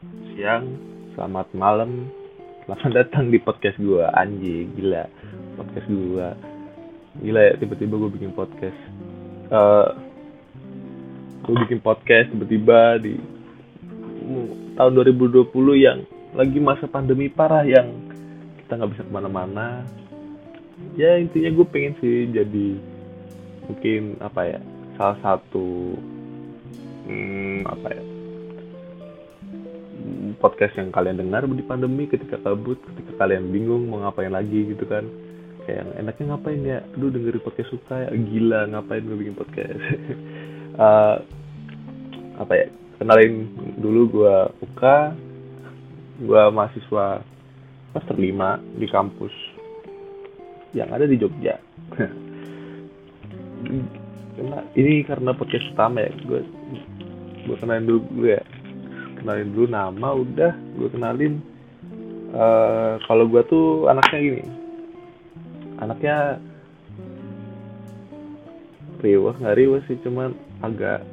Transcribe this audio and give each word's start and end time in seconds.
siang, 0.00 0.64
selamat 1.12 1.52
malam, 1.52 2.08
selamat 2.64 3.04
datang 3.04 3.28
di 3.28 3.36
podcast 3.36 3.76
gue 3.76 4.00
Anji, 4.16 4.64
gila. 4.72 5.04
Podcast 5.60 5.86
gue 5.92 6.28
Gila 7.20 7.40
ya, 7.42 7.54
tiba-tiba 7.60 8.00
gue 8.00 8.10
bikin 8.16 8.32
podcast. 8.32 8.80
Uh, 9.52 9.92
Gue 11.44 11.56
bikin 11.66 11.84
podcast 11.84 12.32
tiba-tiba 12.32 13.00
di 13.00 13.16
tahun 14.78 14.92
2020 14.92 15.52
yang 15.76 16.04
lagi 16.32 16.58
masa 16.62 16.86
pandemi 16.86 17.26
parah 17.28 17.66
yang 17.66 17.90
kita 18.62 18.80
nggak 18.80 18.92
bisa 18.96 19.02
ke 19.04 19.12
mana-mana. 19.12 19.84
Ya 20.96 21.20
intinya 21.20 21.50
gue 21.52 21.66
pengen 21.68 21.96
sih 21.98 22.30
jadi 22.30 22.78
mungkin 23.68 24.16
apa 24.22 24.40
ya 24.46 24.60
salah 24.96 25.18
satu 25.20 25.96
hmm, 27.08 27.66
apa 27.66 27.88
ya 27.98 28.19
podcast 30.40 30.72
yang 30.80 30.88
kalian 30.88 31.20
dengar 31.20 31.44
di 31.44 31.60
pandemi 31.60 32.08
ketika 32.08 32.40
kabut 32.40 32.80
ketika 32.80 33.12
kalian 33.20 33.52
bingung 33.52 33.92
mau 33.92 34.00
ngapain 34.00 34.32
lagi 34.32 34.72
gitu 34.72 34.88
kan. 34.88 35.04
Kayak 35.68 35.92
enaknya 36.00 36.24
ngapain 36.34 36.60
ya? 36.64 36.80
Lu 36.96 37.12
dengerin 37.12 37.44
podcast 37.44 37.68
suka 37.68 38.08
ya? 38.08 38.10
Gila 38.16 38.72
ngapain 38.72 39.04
gue 39.04 39.16
bikin 39.20 39.36
podcast? 39.36 39.76
Uh, 40.80 41.16
apa 42.42 42.52
ya 42.56 42.66
kenalin 42.96 43.52
dulu 43.76 44.00
gue 44.08 44.36
Uka. 44.64 45.12
Gue 46.20 46.42
mahasiswa 46.52 47.24
master 47.92 48.16
5 48.16 48.80
di 48.80 48.86
kampus 48.88 49.34
yang 50.72 50.88
ada 50.92 51.04
di 51.04 51.16
Jogja. 51.20 51.60
Ini 54.80 55.04
karena 55.04 55.36
podcast 55.36 55.68
utama 55.76 56.00
ya 56.00 56.12
gue 56.24 56.40
gue 57.44 57.56
kenalin 57.60 57.84
dulu 57.88 58.24
ya 58.24 58.40
kenalin 59.20 59.52
dulu 59.52 59.66
nama 59.68 60.08
udah 60.16 60.52
gue 60.56 60.88
kenalin. 60.88 61.34
Uh, 62.30 62.96
kalau 63.04 63.28
gue 63.28 63.42
tuh 63.46 63.90
anaknya 63.92 64.18
gini. 64.18 64.44
Anaknya 65.80 66.40
riwah 69.00 69.34
nggak 69.36 69.56
riwah 69.56 69.80
sih 69.88 69.96
cuman 70.04 70.32
agak 70.64 71.04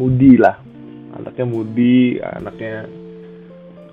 mudi 0.00 0.40
lah. 0.40 0.56
Anaknya 1.20 1.44
mudi 1.44 2.16
anaknya 2.20 2.88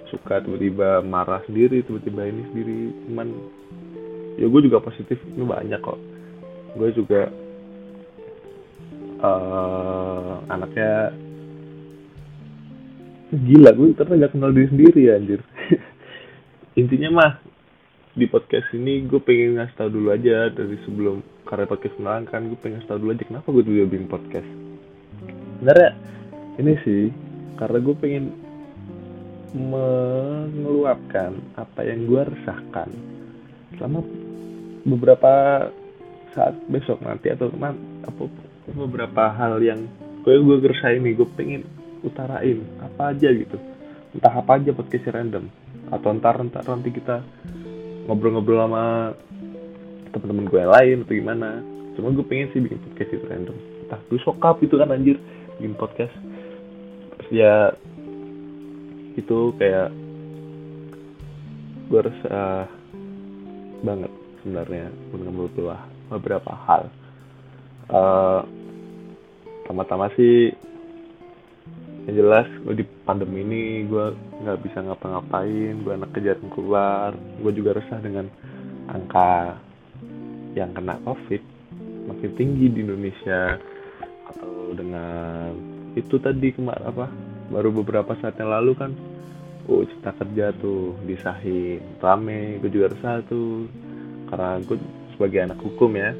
suka 0.08 0.40
tiba-tiba 0.40 1.04
marah 1.04 1.44
sendiri 1.44 1.84
tiba-tiba 1.84 2.28
ini 2.32 2.42
sendiri. 2.52 2.80
Cuman 3.12 3.28
ya 4.40 4.46
gue 4.48 4.62
juga 4.64 4.80
positifnya 4.80 5.44
banyak 5.44 5.82
kok. 5.84 6.00
Gue 6.78 6.90
juga 6.94 7.28
uh, 9.24 10.46
anaknya 10.48 11.12
gila 13.38 13.70
gue 13.74 13.94
ternyata 13.94 14.28
gak 14.28 14.34
kenal 14.34 14.52
diri 14.52 14.68
sendiri 14.70 15.00
ya 15.08 15.14
anjir. 15.18 15.42
Intinya 16.82 17.10
mah 17.14 17.32
di 18.18 18.26
podcast 18.26 18.74
ini 18.74 19.06
gue 19.06 19.22
pengen 19.22 19.62
ngasih 19.62 19.78
tau 19.78 19.90
dulu 19.94 20.10
aja 20.10 20.50
dari 20.50 20.74
sebelum 20.90 21.22
karya 21.46 21.70
podcast 21.70 21.96
kenalan 22.02 22.26
kan 22.26 22.42
gue 22.50 22.58
pengen 22.58 22.82
ngasih 22.82 22.90
tau 22.90 23.00
dulu 23.00 23.14
aja 23.14 23.24
kenapa 23.30 23.48
gue 23.54 23.64
juga 23.66 23.84
bikin 23.86 24.10
podcast. 24.10 24.50
Sebenarnya 25.62 25.92
ini 26.58 26.74
sih 26.82 27.04
karena 27.62 27.78
gue 27.82 27.96
pengen 27.98 28.26
mengeluarkan 29.58 31.32
apa 31.56 31.82
yang 31.86 32.06
gue 32.06 32.22
resahkan 32.26 32.90
selama 33.78 34.04
beberapa 34.84 35.34
saat 36.36 36.54
besok 36.70 37.02
nanti 37.02 37.32
atau 37.34 37.50
apa 37.50 38.24
beberapa 38.76 39.24
hal 39.34 39.58
yang 39.64 39.88
gue 40.22 40.34
gue 40.36 40.58
resahin 40.68 41.02
nih 41.06 41.16
gue 41.16 41.28
pengen 41.34 41.62
utarain 42.04 42.60
apa 42.82 43.14
aja 43.16 43.30
gitu. 43.32 43.58
Entah 44.14 44.34
apa 44.34 44.58
aja 44.58 44.72
podcast 44.74 45.10
random. 45.10 45.50
Atau 45.94 46.10
ntar 46.18 46.42
ntar 46.48 46.64
nanti 46.68 46.90
kita 46.92 47.24
ngobrol-ngobrol 48.08 48.66
sama 48.68 48.84
teman-teman 50.12 50.48
gue 50.48 50.60
yang 50.60 50.74
lain 50.74 50.98
atau 51.06 51.14
gimana. 51.14 51.50
Cuma 51.98 52.14
gue 52.14 52.26
pengen 52.26 52.50
sih 52.54 52.62
bikin 52.62 52.80
podcast 52.82 53.12
itu 53.14 53.26
random. 53.26 53.58
Entah 53.88 54.00
gue 54.10 54.20
sokap 54.22 54.58
itu 54.64 54.76
kan 54.78 54.92
anjir. 54.94 55.18
Bikin 55.58 55.74
podcast. 55.78 56.14
Terus 57.18 57.30
ya 57.34 57.56
itu 59.18 59.52
kayak 59.58 59.90
gue 61.88 62.00
rasa 62.04 62.30
uh, 62.30 62.64
banget 63.82 64.12
sebenarnya 64.44 64.88
mengambil 65.16 65.76
beberapa 66.12 66.52
hal. 66.68 66.92
Uh, 67.88 68.44
pertama-tama 69.64 70.12
sih 70.16 70.52
yang 72.08 72.16
jelas 72.24 72.48
gue 72.64 72.84
di 72.84 72.86
pandemi 73.04 73.44
ini 73.44 73.84
gue 73.84 74.16
nggak 74.44 74.64
bisa 74.64 74.80
ngapa-ngapain 74.80 75.84
gue 75.84 75.94
anak 75.94 76.12
kejar 76.16 76.40
keluar. 76.56 77.12
Gue 77.44 77.52
juga 77.52 77.76
resah 77.76 78.00
dengan 78.00 78.32
angka 78.88 79.60
yang 80.56 80.72
kena 80.72 80.98
covid 81.04 81.44
makin 82.08 82.32
tinggi 82.40 82.72
di 82.72 82.80
Indonesia. 82.88 83.60
Atau 84.32 84.72
dengan 84.76 85.52
itu 86.00 86.16
tadi 86.20 86.56
kemarin 86.56 86.88
apa 86.88 87.06
baru 87.52 87.76
beberapa 87.76 88.16
saat 88.24 88.40
yang 88.40 88.52
lalu 88.52 88.72
kan 88.76 88.92
oh 89.68 89.84
cipta 89.84 90.16
kerja 90.16 90.56
tuh 90.56 90.96
disahin. 91.04 91.84
Rame 92.00 92.64
gue 92.64 92.72
juga 92.72 92.96
resah 92.96 93.20
tuh. 93.28 93.68
Karena 94.32 94.64
gue 94.64 94.80
sebagai 95.16 95.40
anak 95.44 95.60
hukum 95.60 95.92
ya 95.92 96.16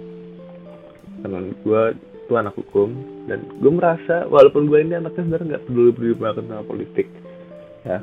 karena 1.22 1.40
gue 1.50 1.84
tuh 2.28 2.38
anak 2.38 2.54
hukum 2.60 2.92
dan 3.32 3.44
gue 3.48 3.72
merasa 3.72 4.28
walaupun 4.28 4.68
gue 4.68 4.80
ini 4.84 5.00
anaknya 5.00 5.24
sebenarnya 5.24 5.48
nggak 5.48 5.64
peduli 5.68 5.92
peduli 5.96 6.14
banget 6.20 6.44
sama 6.46 6.64
politik 6.68 7.08
ya. 7.88 8.00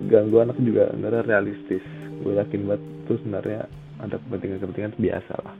Gak 0.00 0.22
gue 0.32 0.40
anak 0.40 0.56
juga 0.60 0.88
sebenarnya 0.92 1.22
realistis. 1.28 1.84
Gue 2.24 2.36
yakin 2.36 2.60
banget 2.68 2.82
tuh 3.04 3.16
sebenarnya 3.20 3.68
ada 4.00 4.16
kepentingan-kepentingan 4.16 4.96
biasa 4.96 5.34
lah. 5.44 5.56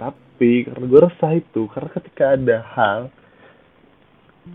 Tapi 0.00 0.68
karena 0.68 0.84
gue 0.84 1.00
resah 1.04 1.32
itu 1.36 1.62
karena 1.72 1.90
ketika 1.96 2.24
ada 2.36 2.56
hal 2.76 3.00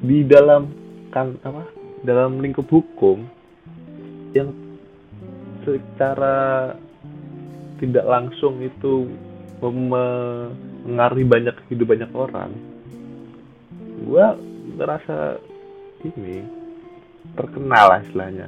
di 0.01 0.25
dalam 0.25 0.73
kan 1.13 1.38
apa 1.45 1.69
dalam 2.01 2.41
lingkup 2.41 2.66
hukum 2.69 3.25
yang 4.34 4.53
secara 5.66 6.73
tidak 7.81 8.05
langsung 8.05 8.61
itu 8.61 9.09
mengaruhi 10.85 11.25
banyak 11.25 11.56
hidup 11.73 11.88
banyak 11.91 12.12
orang 12.13 12.53
gue 14.06 14.25
ngerasa 14.78 15.41
ini 16.06 16.46
terkenal 17.34 17.85
lah 17.90 18.00
istilahnya. 18.06 18.47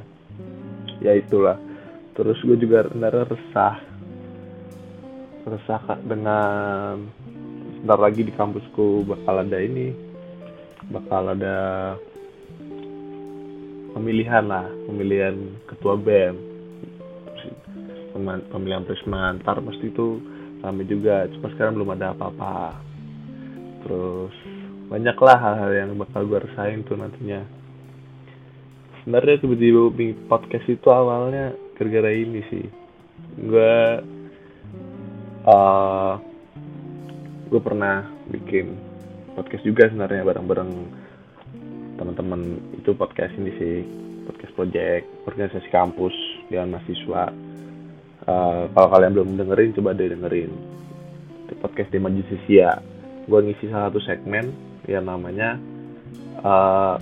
Ya 1.02 1.18
itulah. 1.18 1.58
Terus 2.14 2.38
gue 2.46 2.58
juga 2.62 2.86
benar 2.90 3.26
resah. 3.26 3.82
Resah 5.48 5.82
dengan 6.06 7.08
sebentar 7.78 7.98
lagi 7.98 8.22
di 8.26 8.34
kampusku 8.34 9.06
bakal 9.08 9.42
ada 9.42 9.58
ini 9.62 9.94
bakal 10.92 11.32
ada 11.32 11.58
pemilihan 13.94 14.44
lah 14.50 14.66
pemilihan 14.90 15.36
ketua 15.70 15.94
BEM 15.96 16.36
pemilihan 18.50 18.84
prisma 18.88 19.36
ntar 19.40 19.62
pasti 19.62 19.94
itu 19.94 20.18
rame 20.62 20.84
juga 20.90 21.30
cuma 21.38 21.48
sekarang 21.54 21.78
belum 21.78 21.94
ada 21.98 22.14
apa-apa. 22.14 22.80
Terus 23.86 24.36
banyaklah 24.88 25.38
hal-hal 25.38 25.72
yang 25.76 25.90
bakal 26.00 26.26
gue 26.26 26.40
rasain 26.42 26.84
tuh 26.88 26.98
nantinya. 26.98 27.44
Sebenarnya 29.04 29.40
tiba-tiba 29.40 29.82
podcast 30.28 30.68
itu 30.68 30.88
awalnya 30.92 31.56
gara-gara 31.78 32.12
ini 32.12 32.42
sih. 32.52 32.66
Gue 33.40 33.76
uh, 35.48 36.14
gue 37.48 37.62
pernah 37.64 38.04
bikin 38.28 38.76
podcast 39.38 39.64
juga 39.64 39.88
sebenarnya 39.88 40.28
bareng-bareng 40.28 40.72
teman-teman 41.96 42.42
itu 42.76 42.92
podcast 42.98 43.32
ini 43.40 43.52
sih. 43.56 43.78
Podcast 44.28 44.54
project 44.60 45.06
organisasi 45.24 45.72
kampus 45.72 46.12
dengan 46.52 46.76
mahasiswa 46.76 47.32
Uh, 48.28 48.68
kalau 48.76 48.88
kalian 48.92 49.16
belum 49.16 49.30
dengerin 49.40 49.72
coba 49.80 49.96
deh 49.96 50.12
dengerin. 50.12 50.52
Di 51.48 51.56
podcast 51.64 51.90
di 51.96 52.00
Majusisia 52.04 52.84
gue 53.28 53.40
ngisi 53.44 53.68
salah 53.68 53.92
satu 53.92 54.00
segmen 54.04 54.52
yang 54.88 55.08
namanya 55.08 55.60
uh, 56.44 56.96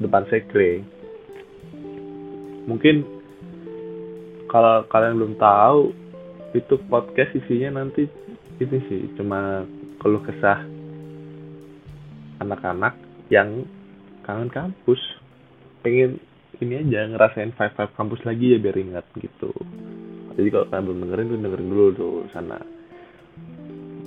depan 0.00 0.24
sekre. 0.28 0.84
Mungkin 2.64 3.04
kalau 4.48 4.84
kalian 4.88 5.16
belum 5.20 5.34
tahu 5.40 5.92
itu 6.56 6.74
podcast 6.88 7.34
isinya 7.36 7.82
nanti 7.82 8.06
ini 8.62 8.78
sih 8.86 9.10
cuma 9.18 9.66
keluh 9.98 10.22
kesah 10.22 10.62
anak-anak 12.40 12.94
yang 13.32 13.64
kangen 14.24 14.52
kampus. 14.52 15.00
Pengen 15.80 16.20
ini 16.62 16.84
aja 16.84 17.10
ngerasain 17.10 17.54
five 17.56 17.74
five 17.74 17.92
kampus 17.98 18.22
lagi 18.22 18.54
ya 18.54 18.58
biar 18.62 18.76
ingat 18.78 19.06
gitu. 19.18 19.50
Jadi 20.34 20.48
kalau 20.50 20.66
kalian 20.70 20.84
belum 20.86 21.00
dengerin 21.06 21.26
tuh 21.30 21.38
dengerin 21.38 21.68
dulu 21.70 21.86
tuh 21.94 22.14
sana. 22.34 22.58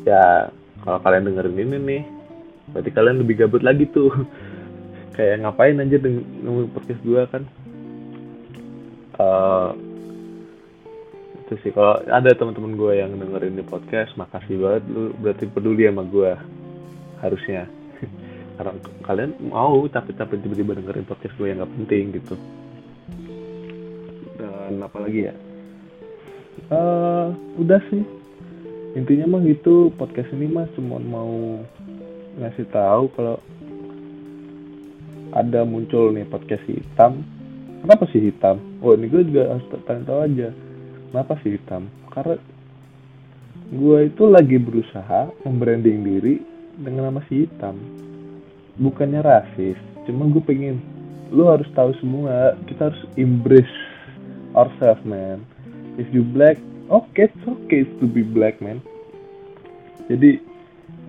Ya 0.03 0.51
kalau 0.83 0.99
kalian 1.03 1.27
dengerin 1.31 1.57
ini 1.57 1.77
nih 1.79 2.03
berarti 2.71 2.89
kalian 2.91 3.17
lebih 3.23 3.35
gabut 3.43 3.63
lagi 3.63 3.87
tuh. 3.91 4.11
Kayak 5.17 5.41
ngapain 5.41 5.81
aja 5.81 5.97
dengan 5.97 6.69
podcast 6.69 7.01
gue 7.01 7.21
kan? 7.33 7.43
Uh, 9.17 9.73
itu 11.41 11.57
sih. 11.65 11.71
Kalau 11.73 11.97
ada 12.05 12.29
teman-teman 12.37 12.77
gue 12.77 12.93
yang 13.01 13.17
dengerin 13.17 13.57
di 13.57 13.65
podcast 13.65 14.13
makasih 14.13 14.61
banget 14.61 14.83
lu 14.93 15.15
berarti 15.17 15.49
peduli 15.49 15.89
sama 15.89 16.05
gue 16.05 16.31
harusnya 17.17 17.65
karena 18.57 18.73
kalian 19.05 19.31
mau 19.53 19.85
tapi 19.85 20.17
tapi 20.17 20.41
tiba-tiba 20.41 20.73
dengerin 20.73 21.05
podcast 21.05 21.37
gue 21.37 21.47
yang 21.47 21.61
gak 21.61 21.73
penting 21.77 22.03
gitu. 22.17 22.35
Dan 24.41 24.81
apa 24.81 24.97
lagi 24.97 25.29
ya? 25.29 25.33
Uh, 26.73 27.29
udah 27.61 27.77
sih. 27.93 28.01
Intinya 28.97 29.37
mah 29.37 29.45
gitu 29.45 29.93
podcast 29.93 30.33
ini 30.33 30.49
mah 30.49 30.65
cuma 30.73 30.97
mau 30.97 31.61
ngasih 32.41 32.65
tahu 32.73 33.13
kalau 33.13 33.37
ada 35.37 35.61
muncul 35.61 36.09
nih 36.09 36.25
podcast 36.25 36.65
hitam. 36.65 37.21
Kenapa 37.85 38.09
sih 38.09 38.25
hitam? 38.25 38.57
Oh 38.81 38.97
ini 38.97 39.05
gue 39.05 39.21
juga 39.21 39.53
harus 39.53 39.65
tanya 39.85 40.01
tahu 40.09 40.19
aja. 40.25 40.49
Kenapa 41.13 41.37
sih 41.45 41.61
hitam? 41.61 41.93
Karena 42.09 42.41
gue 43.69 43.99
itu 44.09 44.23
lagi 44.25 44.57
berusaha 44.57 45.29
membranding 45.45 46.01
diri 46.01 46.35
dengan 46.73 47.13
nama 47.13 47.21
si 47.29 47.45
hitam 47.45 47.77
bukannya 48.77 49.21
rasis 49.25 49.77
cuma 50.05 50.29
gue 50.29 50.43
pengen 50.45 50.79
lu 51.33 51.49
harus 51.51 51.67
tahu 51.75 51.91
semua 51.99 52.55
kita 52.69 52.87
harus 52.87 53.03
embrace 53.19 53.75
ourselves 54.55 55.03
man. 55.03 55.43
If 55.99 56.07
you 56.13 56.23
black 56.23 56.61
okay 56.87 57.27
it's 57.27 57.43
okay 57.43 57.83
to 57.83 58.05
be 58.07 58.23
black 58.23 58.63
man. 58.63 58.79
Jadi 60.07 60.39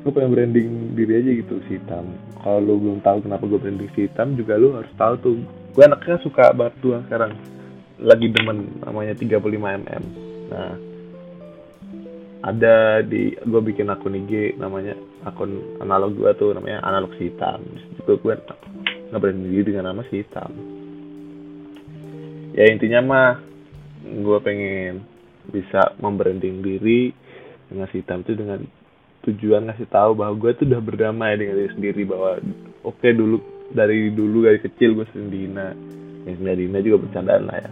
gue 0.02 0.10
pengen 0.10 0.34
branding 0.34 0.98
diri 0.98 1.22
aja 1.22 1.30
gitu 1.44 1.60
si 1.68 1.76
hitam 1.76 2.08
kalau 2.40 2.62
lo 2.62 2.74
belum 2.78 2.98
tahu 3.02 3.22
kenapa 3.26 3.44
gue 3.46 3.60
branding 3.60 3.90
si 3.94 4.10
hitam 4.10 4.34
juga 4.34 4.58
lo 4.58 4.80
harus 4.80 4.90
tahu 4.98 5.14
tuh. 5.22 5.36
Gue 5.76 5.84
anaknya 5.86 6.18
suka 6.24 6.50
tuh 6.82 6.98
sekarang. 7.06 7.36
Lagi 7.98 8.30
demen 8.30 8.82
namanya 8.82 9.14
35 9.14 9.42
mm 9.58 10.04
nah 10.48 10.72
ada 12.38 13.02
di 13.02 13.34
gue 13.34 13.60
bikin 13.62 13.90
akun 13.90 14.14
IG 14.14 14.62
namanya 14.62 14.94
akun 15.26 15.58
analog 15.82 16.14
gue 16.14 16.30
tuh 16.38 16.54
namanya 16.54 16.78
analog 16.86 17.10
si 17.18 17.30
hitam. 17.30 17.66
Juga 17.98 18.14
gue 18.22 18.34
nggak 19.10 19.20
branding 19.20 19.50
diri 19.50 19.62
dengan 19.74 19.90
nama 19.90 20.06
si 20.06 20.22
hitam. 20.22 20.50
Ya 22.54 22.70
intinya 22.70 23.00
mah 23.02 23.30
gue 24.06 24.38
pengen 24.42 25.02
bisa 25.50 25.98
membranding 25.98 26.62
diri 26.62 27.10
dengan 27.66 27.90
si 27.90 28.02
hitam 28.02 28.22
itu 28.22 28.38
dengan 28.38 28.62
tujuan 29.26 29.66
ngasih 29.66 29.90
tahu 29.90 30.14
bahwa 30.14 30.38
gue 30.38 30.50
tuh 30.54 30.64
udah 30.70 30.80
berdamai 30.80 31.34
dengan 31.34 31.58
diri 31.58 31.70
sendiri 31.74 32.02
bahwa 32.06 32.38
oke 32.86 33.02
okay, 33.02 33.12
dulu 33.18 33.42
dari 33.74 34.14
dulu 34.14 34.46
dari 34.46 34.62
kecil 34.62 34.94
gue 34.94 35.06
sering 35.10 35.30
dihina. 35.34 35.74
Yang 36.22 36.54
dihina 36.54 36.78
juga 36.86 37.02
bercandaan 37.02 37.50
lah 37.50 37.56
ya. 37.66 37.70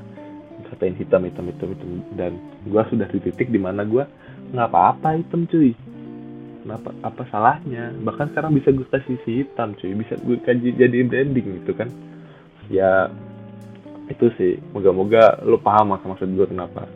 Katain 0.66 0.98
hitam 0.98 1.22
hitam 1.22 1.46
hitam 1.46 1.68
hitam. 1.70 1.90
Dan 2.18 2.32
gue 2.66 2.82
sudah 2.90 3.06
di 3.14 3.22
titik 3.22 3.54
di 3.54 3.62
mana 3.62 3.86
gue 3.86 4.25
nggak 4.52 4.68
apa-apa 4.70 5.18
hitam 5.18 5.48
cuy. 5.48 5.74
Kenapa 6.62 6.90
apa 7.02 7.22
salahnya? 7.30 7.94
Bahkan 8.02 8.34
sekarang 8.34 8.52
bisa 8.58 8.74
gue 8.74 8.86
kasih 8.90 9.18
si 9.22 9.42
hitam 9.42 9.74
cuy. 9.78 9.94
Bisa 9.94 10.18
gue 10.18 10.36
kaji 10.42 10.74
jadi 10.74 11.06
branding 11.06 11.62
gitu 11.62 11.72
kan. 11.74 11.88
Ya 12.70 13.10
itu 14.10 14.26
sih. 14.38 14.58
Moga-moga 14.74 15.42
lo 15.46 15.58
paham 15.62 15.94
maksud 15.94 16.10
maksud 16.10 16.28
gue 16.34 16.46
kenapa. 16.50 16.90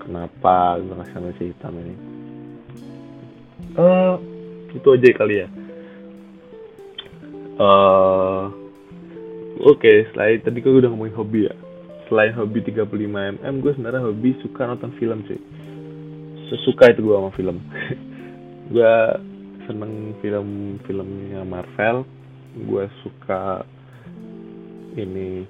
Kenapa 0.00 0.80
gue 0.80 0.94
ngasih 0.96 1.36
si 1.36 1.44
hitam 1.52 1.76
ini. 1.76 1.94
Uh, 3.76 4.16
itu 4.72 4.88
aja 4.88 5.08
kali 5.12 5.44
ya. 5.44 5.48
Uh, 7.56 8.52
oke 9.64 9.80
okay, 9.80 10.04
selain 10.12 10.44
tadi 10.44 10.60
gue 10.60 10.72
udah 10.72 10.92
ngomongin 10.92 11.16
hobi 11.16 11.40
ya. 11.48 11.54
Selain 12.08 12.32
hobi 12.36 12.64
35 12.64 12.86
mm 13.44 13.54
gue 13.60 13.72
sebenarnya 13.76 14.04
hobi 14.08 14.36
suka 14.40 14.68
nonton 14.68 14.92
film 14.96 15.24
sih 15.26 15.40
sesuka 16.52 16.90
itu 16.92 17.00
gue 17.06 17.14
sama 17.16 17.30
film. 17.34 17.58
Gue 18.74 18.94
seneng 19.70 20.18
film-filmnya 20.18 21.46
Marvel. 21.46 22.02
Gue 22.66 22.90
suka 23.06 23.62
ini 24.98 25.46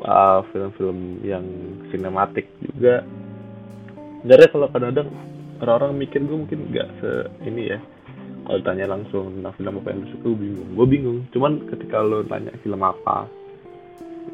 uh, 0.00 0.40
film-film 0.48 1.20
yang 1.20 1.44
sinematik 1.92 2.48
juga. 2.64 3.04
Sebenarnya 4.24 4.48
kalau 4.48 4.66
kadang-kadang 4.72 5.08
orang-orang 5.60 5.92
mikir 6.00 6.24
gue 6.24 6.38
mungkin 6.40 6.60
nggak 6.72 6.88
se 7.04 7.10
ini 7.44 7.76
ya. 7.76 7.78
Kalau 8.46 8.62
tanya 8.62 8.86
langsung 8.88 9.36
tentang 9.36 9.54
film 9.60 9.76
apa 9.82 9.88
yang 9.92 10.08
suka? 10.08 10.24
Gue 10.24 10.38
bingung. 10.40 10.68
Gue 10.72 10.86
bingung. 10.88 11.18
Cuman 11.36 11.52
ketika 11.68 12.00
lo 12.00 12.24
tanya 12.24 12.56
film 12.64 12.80
apa 12.80 13.28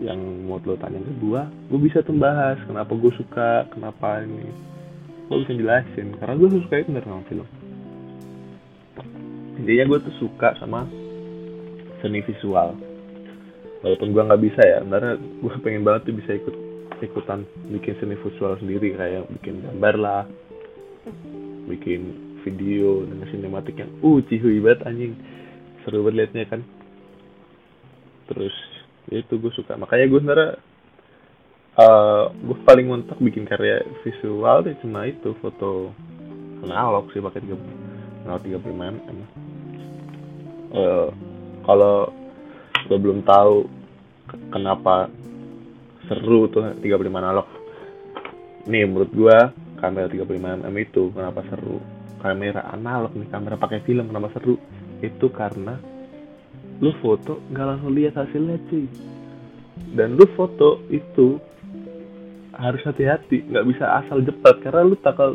yang 0.00 0.48
mau 0.48 0.56
lo 0.62 0.74
tanya 0.80 0.98
ke 0.98 1.12
gue 1.20 1.42
gue 1.68 1.80
bisa 1.82 2.00
tuh 2.00 2.16
bahas 2.16 2.56
kenapa 2.64 2.90
gue 2.96 3.12
suka 3.18 3.68
kenapa 3.70 4.24
ini 4.24 4.48
gue 5.28 5.36
bisa 5.46 5.54
jelasin 5.56 6.08
karena 6.18 6.34
gue 6.36 6.48
suka 6.62 6.74
itu 6.82 6.90
sama 6.92 7.24
film. 7.28 7.48
Intinya 9.62 9.84
gue 9.88 9.98
tuh 10.02 10.14
suka 10.18 10.58
sama 10.58 10.88
seni 12.02 12.20
visual. 12.26 12.74
Walaupun 13.82 14.08
gue 14.14 14.22
nggak 14.22 14.42
bisa 14.42 14.62
ya 14.62 14.78
karena 14.82 15.18
gue 15.18 15.52
pengen 15.62 15.82
banget 15.82 16.10
tuh 16.10 16.14
bisa 16.14 16.30
ikut 16.38 16.56
ikutan 17.02 17.42
bikin 17.70 17.98
seni 17.98 18.14
visual 18.14 18.54
sendiri 18.62 18.94
kayak 18.94 19.26
bikin 19.38 19.58
gambar 19.58 19.94
lah 19.98 20.22
bikin 21.66 22.32
video 22.46 23.02
dengan 23.06 23.26
sinematik 23.30 23.78
yang 23.78 23.90
uh 24.02 24.18
cihui 24.26 24.58
banget 24.62 24.86
anjing. 24.86 25.14
Seru 25.82 26.06
banget 26.06 26.30
liatnya 26.30 26.46
kan. 26.46 26.60
Terus 28.30 28.54
ya 29.10 29.22
itu 29.22 29.34
gue 29.38 29.52
suka. 29.54 29.78
Makanya 29.78 30.06
gue 30.10 30.18
sebenarnya 30.22 30.50
uh, 31.78 32.32
gue 32.32 32.56
paling 32.66 32.86
mentok 32.88 33.18
bikin 33.22 33.44
karya 33.48 33.84
visual 34.02 34.64
deh 34.64 34.76
cuma 34.80 35.08
itu 35.08 35.36
foto 35.38 35.92
analog 36.62 37.10
sih 37.10 37.20
pakai 37.22 37.42
tiga 37.42 37.56
analog 38.24 38.42
tiga 38.44 38.58
puluh 38.62 38.76
mm 38.76 39.20
uh, 40.72 41.08
kalau 41.62 42.10
lo 42.90 42.96
belum 42.98 43.22
tahu 43.22 43.68
kenapa 44.50 45.08
seru 46.08 46.50
tuh 46.50 46.76
35 46.80 46.82
analog. 47.08 47.46
Nih 48.66 48.86
menurut 48.86 49.10
gua 49.14 49.50
kamera 49.78 50.06
35 50.10 50.62
mm 50.62 50.76
itu 50.78 51.02
kenapa 51.14 51.40
seru? 51.50 51.78
Kamera 52.22 52.70
analog 52.70 53.14
nih 53.18 53.28
kamera 53.30 53.58
pakai 53.58 53.82
film 53.82 54.10
kenapa 54.10 54.30
seru? 54.34 54.58
Itu 55.02 55.30
karena 55.30 55.78
lu 56.82 56.90
foto 56.98 57.38
nggak 57.50 57.66
langsung 57.66 57.92
lihat 57.94 58.18
hasilnya 58.18 58.58
cuy. 58.70 58.86
Dan 59.94 60.14
lu 60.18 60.26
foto 60.34 60.82
itu 60.90 61.38
harus 62.62 62.82
hati-hati 62.86 63.42
nggak 63.50 63.66
bisa 63.66 63.84
asal 63.98 64.22
jepet 64.22 64.62
karena 64.62 64.86
lu 64.86 64.94
takal 65.02 65.34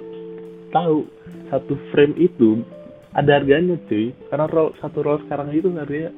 tahu 0.72 1.04
satu 1.52 1.76
frame 1.92 2.16
itu 2.16 2.64
ada 3.12 3.36
harganya 3.36 3.76
cuy. 3.88 4.16
Karena 4.32 4.48
roll 4.48 4.72
satu 4.80 5.04
roll 5.04 5.20
sekarang 5.28 5.52
itu 5.52 5.68
harganya 5.76 6.12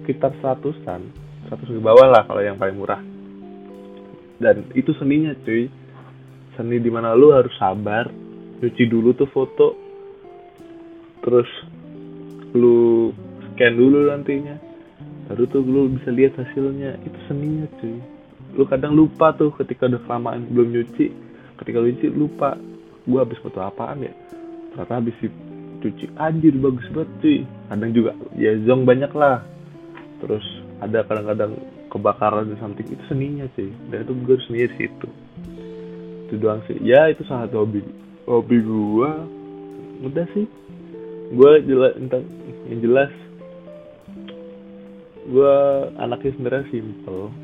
sekitar 0.00 0.34
seratusan 0.42 1.00
seratus 1.46 1.68
ke 1.70 1.82
bawah 1.82 2.10
lah 2.10 2.22
kalau 2.26 2.42
yang 2.42 2.58
paling 2.58 2.78
murah. 2.78 3.02
Dan 4.42 4.66
itu 4.74 4.90
seninya 4.98 5.36
cuy. 5.46 5.70
Seni 6.58 6.80
di 6.80 6.88
mana 6.88 7.12
lu 7.12 7.36
harus 7.36 7.52
sabar 7.60 8.08
cuci 8.58 8.84
dulu 8.88 9.14
tuh 9.14 9.30
foto. 9.30 9.68
Terus 11.22 11.50
lu 12.56 13.12
scan 13.52 13.74
dulu 13.78 14.10
nantinya. 14.10 14.56
Baru 15.26 15.46
tuh 15.50 15.62
lu 15.62 15.90
bisa 15.94 16.10
lihat 16.10 16.34
hasilnya. 16.38 16.98
Itu 17.02 17.18
seninya 17.30 17.66
cuy 17.78 18.15
lu 18.56 18.64
kadang 18.64 18.96
lupa 18.96 19.36
tuh 19.36 19.52
ketika 19.60 19.86
udah 19.86 20.00
kelamaan 20.08 20.48
belum 20.48 20.72
nyuci. 20.72 21.06
Ketika 21.60 21.76
lu 21.78 21.92
nyuci 21.92 22.08
lupa. 22.10 22.56
Gua 23.06 23.22
habis 23.22 23.38
foto 23.38 23.62
apaan 23.62 24.02
ya? 24.02 24.10
Ternyata 24.74 24.98
habis 24.98 25.14
cuci 25.78 26.04
anjir 26.18 26.56
bagus 26.58 26.88
banget 26.90 27.10
cuy. 27.22 27.38
Kadang 27.70 27.90
juga 27.94 28.10
ya 28.34 28.50
zong 28.66 28.82
banyak 28.82 29.12
lah. 29.14 29.44
Terus 30.24 30.42
ada 30.82 31.04
kadang-kadang 31.06 31.54
kebakaran 31.92 32.50
dan 32.50 32.58
something 32.58 32.84
itu 32.84 33.04
seninya 33.08 33.46
sih 33.56 33.70
dan 33.88 34.04
itu 34.04 34.12
gue 34.12 34.36
sendiri 34.44 34.72
sih 34.76 34.86
itu 34.90 35.08
itu 36.26 36.34
doang 36.42 36.60
sih. 36.66 36.76
Ya 36.82 37.06
itu 37.08 37.22
sangat 37.24 37.54
hobi. 37.54 37.80
Hobi 38.26 38.56
gue 38.58 39.10
udah 40.02 40.26
sih. 40.34 40.46
Gue 41.30 41.52
jelas 41.62 41.94
tentang 41.94 42.22
yang 42.66 42.80
jelas 42.82 43.12
gue 45.26 45.54
anaknya 45.98 46.30
sebenarnya 46.38 46.66
simple 46.70 47.34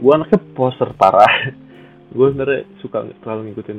gue 0.00 0.12
anaknya 0.16 0.40
poser 0.56 0.90
parah. 0.96 1.28
Gue 2.16 2.26
sebenarnya 2.34 2.66
suka 2.82 3.06
terlalu 3.22 3.54
ngikutin 3.54 3.78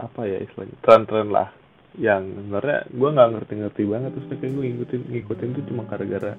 apa 0.00 0.24
ya 0.24 0.40
istilahnya 0.40 0.72
tren-tren 0.80 1.28
lah. 1.28 1.52
Yang 2.00 2.32
sebenarnya 2.32 2.78
gue 2.88 3.08
nggak 3.12 3.30
ngerti-ngerti 3.36 3.82
banget 3.84 4.10
terus 4.16 4.26
kayak 4.40 4.52
gue 4.56 4.64
ngikutin 4.64 5.02
ngikutin 5.12 5.48
tuh 5.52 5.64
cuma 5.68 5.82
gara-gara 5.84 6.32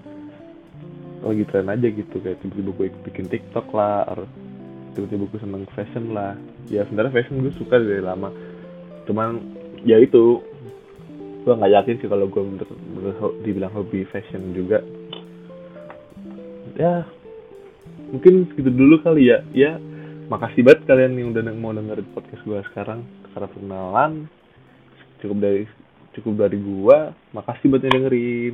lagi 1.22 1.44
tren 1.46 1.70
aja 1.70 1.86
gitu. 1.86 2.16
Kayak 2.18 2.42
tiba-tiba 2.42 2.72
gue 2.74 2.88
bikin 3.06 3.26
TikTok 3.30 3.68
lah 3.78 4.10
atau 4.10 4.26
tiba-tiba 4.98 5.30
gue 5.30 5.40
seneng 5.46 5.64
fashion 5.78 6.18
lah. 6.18 6.34
Ya 6.66 6.82
sebenarnya 6.90 7.14
fashion 7.14 7.46
gue 7.46 7.54
suka 7.62 7.78
dari 7.78 8.02
lama. 8.02 8.34
Cuman 9.06 9.38
ya 9.86 10.02
itu 10.02 10.42
gue 11.46 11.54
nggak 11.54 11.74
yakin 11.78 11.96
sih 12.02 12.10
kalau 12.10 12.26
gue 12.26 12.42
bener 12.42 12.70
dibilang 13.46 13.70
hobi 13.78 14.02
fashion 14.10 14.50
juga. 14.58 14.82
Ya 16.74 17.06
mungkin 18.12 18.52
segitu 18.52 18.70
dulu 18.70 19.02
kali 19.02 19.32
ya. 19.32 19.40
Ya 19.56 19.80
makasih 20.32 20.64
banget 20.64 20.88
kalian 20.88 21.18
yang 21.18 21.36
udah 21.36 21.44
mau 21.56 21.72
dengerin 21.72 22.08
podcast 22.14 22.44
gue 22.44 22.60
sekarang. 22.72 23.04
Karena 23.32 23.48
perkenalan 23.48 24.12
cukup 25.24 25.38
dari 25.40 25.64
cukup 26.12 26.34
dari 26.44 26.58
gue 26.60 26.98
makasih 27.32 27.68
banget 27.72 27.84
yang 27.88 27.96
dengerin 28.04 28.54